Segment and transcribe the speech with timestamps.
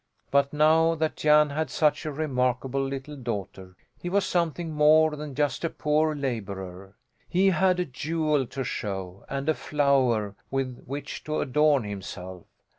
[0.31, 5.35] But now that Jan had such a remarkable little daughter he was something more than
[5.35, 6.95] just a poor labourer.
[7.29, 12.47] He had a jewel to show and a flower with which to adorn himself.